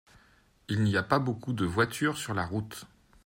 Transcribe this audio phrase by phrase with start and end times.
[0.67, 2.85] Il n’y a pas beaucoup de voitures sur la route.